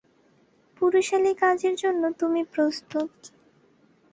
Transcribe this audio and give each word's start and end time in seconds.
পুরুষালী 0.77 1.31
কাজের 1.41 1.75
জন্য 1.75 2.03
তুমি 2.19 2.41
প্রস্তুত। 2.53 3.11